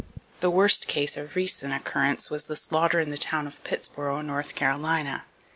The 0.39 0.49
worst 0.49 0.87
case 0.87 1.15
of 1.15 1.35
recent 1.35 1.75
occurrence 1.75 2.31
was 2.31 2.47
the 2.47 2.55
slaughter 2.55 2.99
in 2.99 3.11
the 3.11 3.19
town 3.19 3.45
of 3.45 3.63
Pittsboro, 3.63 4.23
North 4.25 4.55
Carolina. 4.55 5.25